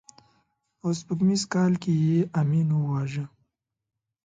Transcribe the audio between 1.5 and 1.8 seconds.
کال